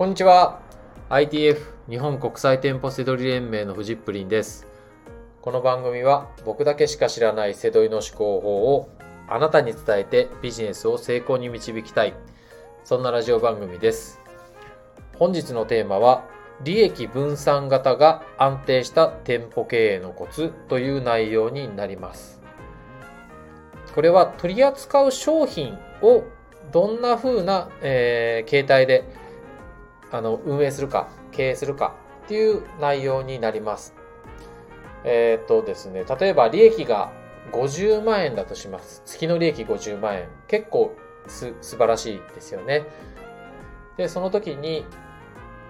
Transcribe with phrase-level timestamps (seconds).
[0.00, 0.62] こんにちは。
[1.10, 1.58] ITF
[1.90, 4.66] 日本国際店舗セドリ連盟のフジップリンです。
[5.42, 8.88] この番組は僕だけしか知らないセドリの思考法を
[9.28, 12.14] あなたに伝えてビジネスを成功に導きたい。
[12.82, 14.18] そんなラジオ番組です。
[15.18, 16.24] 本日のテーマは
[16.64, 22.40] 利益分散型が安定した店舗経営のコツという内容になります。
[23.94, 26.24] これは取り扱う商品を
[26.72, 29.04] どんな風な、えー、形態で
[30.10, 33.94] あの運営するか経営するかっていう内容になります。
[35.04, 37.12] えー、っとですね、例えば利益が
[37.52, 39.02] 50万円だとします。
[39.04, 40.28] 月の利益50万円。
[40.48, 40.94] 結構
[41.26, 42.84] す素晴らしいですよね。
[43.96, 44.84] で、その時に、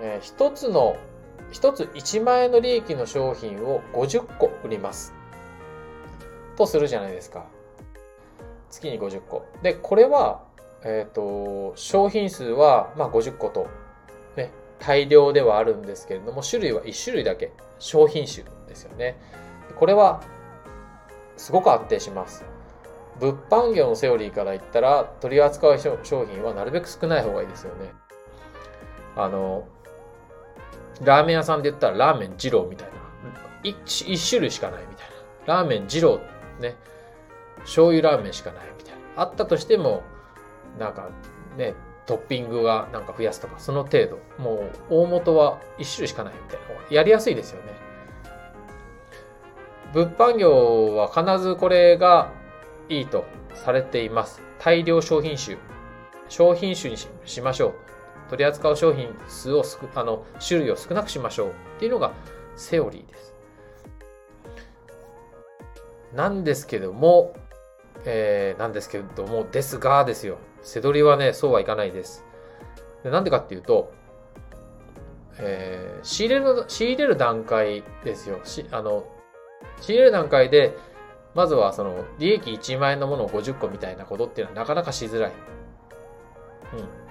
[0.00, 0.96] えー、一つの、
[1.50, 5.14] 一つ1万円の利益の商品を50個売ります。
[6.56, 7.46] とするじゃないですか。
[8.70, 9.46] 月に50個。
[9.62, 10.42] で、これは、
[10.82, 13.68] えっ、ー、と、商品数は、まあ、50個と、
[14.78, 17.52] 大量ではあるんですけれども、種類は1種類だけ。
[17.78, 19.16] 商品種ですよね。
[19.76, 20.22] これは、
[21.36, 22.44] すごく安定します。
[23.20, 27.92] 物販業のセオリーから言ったら、取り扱う商品はなるべく少ない方がいいですよね。
[29.16, 29.66] あの、
[31.02, 32.94] ラーメン屋さんで言ったらラーメン二郎みたいな。
[33.62, 35.06] 一種類しかないみたい
[35.46, 35.54] な。
[35.54, 36.20] ラーメン二郎、
[36.60, 36.76] ね。
[37.60, 39.22] 醤油ラーメンしかないみたいな。
[39.22, 40.02] あったとしても、
[40.78, 41.10] なんか
[41.56, 41.74] ね、
[42.08, 44.18] トッピングがなんか増やすとか、その程度。
[44.38, 47.72] もう大元は1種類しかないみたいな方がやりやすいですよね。
[49.92, 52.32] 物販業は必ずこれが
[52.88, 54.40] いいとされています。
[54.58, 55.58] 大量商品種。
[56.30, 57.74] 商品種にしましょう。
[58.30, 61.48] 取り扱う商品数をすく、あの、種類を少なくしましょう。
[61.48, 62.12] っていうのが
[62.56, 63.34] セオリーです。
[66.14, 67.34] なんですけども、
[68.06, 70.38] えー、なんですけども、ですがですよ。
[70.68, 72.24] 背取りはね、そうはいかないです。
[73.02, 73.92] でなんでかっていうと、
[75.38, 78.40] えー、仕入れる、仕入れる段階ですよ。
[78.44, 79.04] し、あの、
[79.80, 80.76] 仕入れる段階で、
[81.34, 85.32] まずはその、利益1万円のものを50個みたいなことっていうのはなかなかしづらい。
[86.74, 87.08] うん。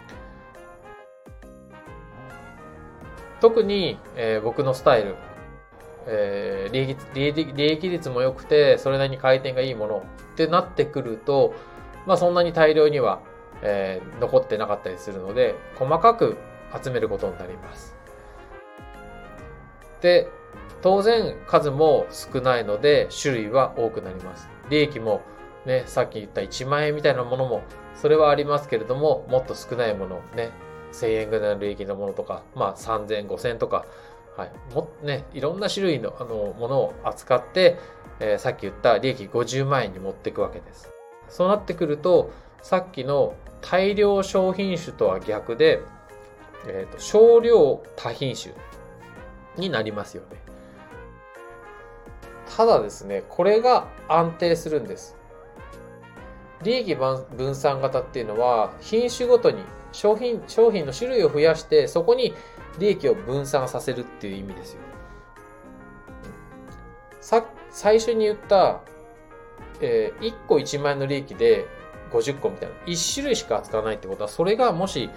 [3.40, 5.16] 特に、えー、僕のスタイル、
[6.08, 10.04] えー、利益利益利益率も良くて、それなりに回転がいいもの
[10.34, 11.54] ってなってくると、
[12.06, 13.22] まあそんなに大量には、
[13.62, 16.38] えー、残ってなかったりするので、細かく
[16.84, 17.96] 集めることになります。
[20.02, 20.30] で、
[20.82, 24.50] 当然数も少ないので種類は多くなります。
[24.70, 25.22] 利益も
[25.66, 27.62] ね、さっき言った1万円みたいなものも、
[27.96, 30.52] それはありますけれども、もっと少ないもの、ね、
[30.94, 33.86] 1000円ぐらいの利益のものとか、まあ3000、5000とか、
[34.38, 34.52] はい。
[34.74, 37.78] も、ね、いろんな種類の、あの、ものを扱って、
[38.20, 40.90] えー、さっき言った利益50万円に持っていくわけです。
[41.28, 42.32] そうなってくると、
[42.62, 45.82] さっきの大量商品種とは逆で、
[46.68, 48.54] えーと、少量多品種
[49.56, 50.38] になりますよね。
[52.56, 55.16] ただですね、これが安定するんです。
[56.64, 62.34] 利益分散型っていうのは品種ごとに商品商品の種類を増やしてそこに
[62.80, 64.80] 利益を分散させるっていう意味ですよ。
[67.22, 68.82] さ最初に言った、
[69.82, 71.68] えー、1個1万円の利益で
[72.12, 75.10] 50個みたいな1種類しか扱わないってことはそれがもし、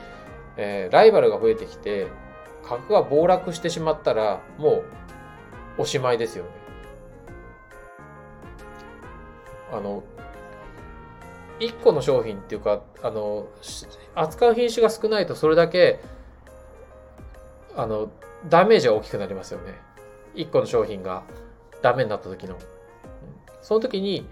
[0.57, 2.09] えー、ライバルが増えてきて
[2.65, 4.83] 価格が暴落してしまったらも
[5.79, 6.51] うおしまいですよね。
[9.73, 10.03] あの
[11.61, 13.47] 1個の商品っていうかあの
[14.15, 16.01] 扱う品種が少ないとそれだけ
[17.77, 18.11] あの
[18.49, 19.79] ダメージが大きくなりますよね。
[20.35, 21.23] 1個の商品が
[21.83, 22.57] ダメになった時の。
[23.63, 24.27] その時に、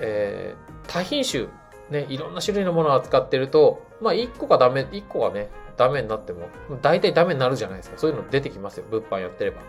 [0.00, 1.46] えー、多品種、
[1.90, 6.48] ね、いろんな種類のものを扱ってると、まあ1個がダメ、1個がね、ダメになっても、
[6.82, 7.98] 大体ダメになるじゃないですか。
[7.98, 8.86] そういうの出てきますよ。
[8.90, 9.60] 物販やってれば。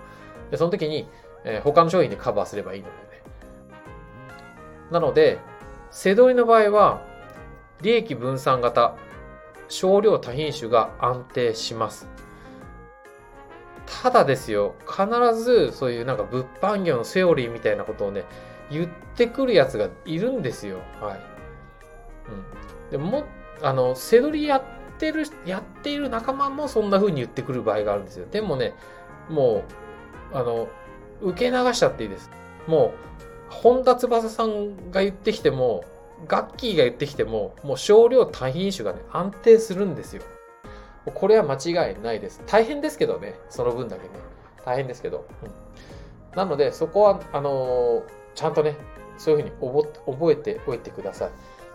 [0.52, 1.08] で、その時に、
[1.44, 3.24] えー、他の商品でカバーすればいいのでね。
[4.92, 5.40] なので、
[5.92, 7.02] 背取りの場合は、
[7.82, 8.96] 利益分散型、
[9.68, 12.08] 少量多品種が安定します。
[14.03, 18.26] ただですよ、必ずそういうなんか物販業のセオリーみたいなことをね、
[18.70, 20.79] 言ってくるやつがいるんですよ。
[21.02, 21.20] はい。
[22.29, 22.91] うん。
[22.91, 23.23] でも、
[23.62, 24.64] あの、背取りやっ
[24.97, 28.26] てる、やっている仲間もそんな風に言ってくる場合があるんですよ。
[28.32, 28.73] でもね、
[29.29, 29.64] も
[30.34, 30.67] う、あの、
[31.22, 32.29] 受け流しちゃっていいです。
[32.67, 32.94] も
[33.50, 35.84] う、本田翼さんが言ってきても、
[36.28, 40.23] ガッキーが言ってきても、もう少量多品種がね、安定するんですよ。
[41.14, 42.41] これは間違いないです。
[42.47, 44.09] 大変ですけどね、その分だけね。
[44.66, 45.26] 大変ですけど。
[45.44, 48.03] うん、なので、そこは、あのー、
[48.35, 48.76] ちゃんとね、
[49.17, 51.29] そういうふうに覚えておいてください。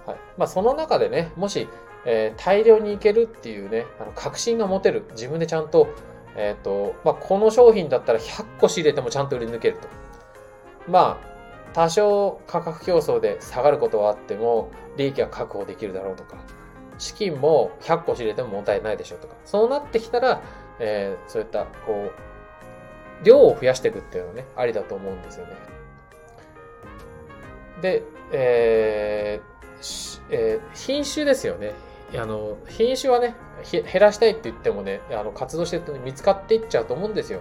[0.07, 0.19] はい。
[0.39, 1.69] まあ、その中でね、もし、
[2.05, 5.05] えー、大量にいけるっていうね、あの確信が持てる。
[5.13, 5.89] 自分でちゃんと、
[6.37, 9.89] えっ、ー、と、まあ、この商品だったら100個仕入れてもちゃんと売り抜けると。
[10.89, 11.31] まあ、
[11.73, 16.37] 多少価格競争で下がることはあっても、利益は確保できるだろうとか、
[16.99, 20.43] 資金も100個仕入れても問題ないでしょうとか、そうなってきたら、
[20.79, 22.11] えー、そういった、こ
[23.23, 25.53] う、量を増やしていくっていうのはね、ありだと思うんですよね。
[27.81, 31.73] で、えーえー、品種ですよね。
[32.15, 33.35] あの、品種はね、
[33.71, 37.41] 減らしたいって言ってもね、あの活動してると、見つかっていっちゃうと思うんですよ。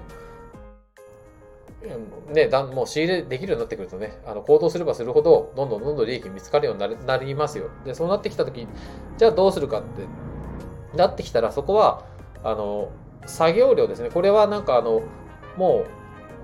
[2.33, 7.69] ね、だもう仕入れできるようになってくるとね、あの行動すればするほど、どんどんどんどん利益見つかるようになりますよ。
[7.85, 8.67] で、そうなってきたとき、
[9.17, 10.05] じゃあどうするかって、
[10.97, 12.03] なってきたら、そこは、
[12.43, 12.91] あの、
[13.25, 14.09] 作業量ですね。
[14.09, 15.01] これはなんかあの、
[15.55, 15.85] も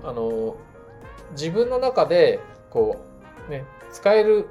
[0.04, 0.56] う、あの、
[1.32, 2.40] 自分の中で、
[2.70, 3.15] こう、
[3.48, 4.48] ね、使える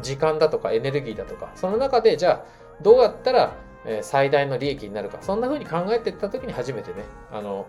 [0.00, 2.44] 時間だとかエネルギーだとか、その中で、じゃあ、
[2.82, 3.54] どうやったら、
[4.02, 7.66] 最大の利益になるか、そんな風に考えていったときに初めてね、あの、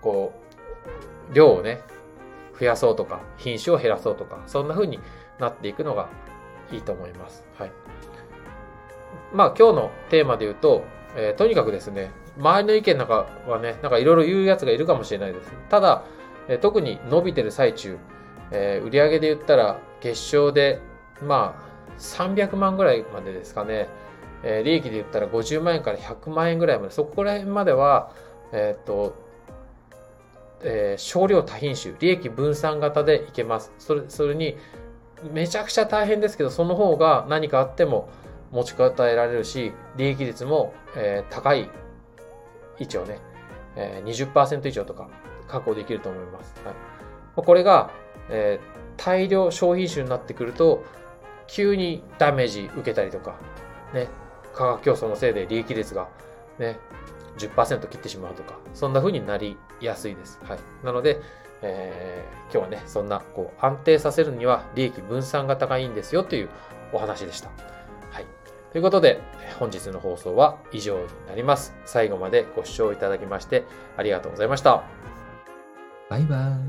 [0.00, 0.32] こ
[1.30, 1.80] う、量をね、
[2.58, 5.00] 増やそうとか、品種を減らそうとか、そんな風に
[5.38, 6.08] なっていくのが
[6.70, 7.44] いいと思います。
[7.58, 7.72] はい。
[9.32, 10.84] まあ今日のテーマで言うと、
[11.16, 15.52] えー、とにかくですね、周りの意見なんかはね、なんかいろいろ言うやつがいるかもしれないです。
[15.68, 16.04] ただ、
[16.48, 17.98] えー、特に伸びてる最中、
[18.50, 20.80] えー、売上で言ったら月賞で、
[21.22, 23.88] まあ、300万ぐらいまでですかね、
[24.42, 28.12] えー、利益で言ったら50万円から100万円ぐらいまで、そこら辺までは、
[28.52, 29.14] えっ、と、
[30.62, 33.72] えー、少量多品種、利益分散型でいけます。
[33.78, 34.56] それ、それに、
[35.32, 38.08] めちゃくちゃ大変ですけど、その方が何かあっても
[38.52, 41.68] 持ちこたえられるし、利益率も、えー、高い
[42.78, 43.18] 位置をね、
[43.76, 45.08] えー、20%以上とか
[45.48, 46.54] 確保できると思います。
[46.64, 46.74] はい、
[47.34, 47.90] これが、
[48.30, 50.84] えー、大量商品種になってくると、
[51.46, 53.36] 急にダメージ受けたりとか、
[53.94, 54.08] ね、
[54.54, 56.08] 価格競争のせいで利益率が
[56.58, 56.78] ね、
[57.38, 60.40] 10%切ってしまうとか、そんな風になりやすいです。
[60.44, 60.58] はい。
[60.84, 61.20] なので、
[61.62, 66.48] えー、今日はね、そんな、こう、安定させるには利益分散型がいいんですよという
[66.92, 67.48] お話でした。
[68.10, 68.26] はい。
[68.72, 69.20] ということで、
[69.58, 71.74] 本日の放送は以上になります。
[71.84, 73.64] 最後までご視聴いただきまして
[73.96, 74.82] ありがとうございました。
[76.08, 76.67] バイバイ。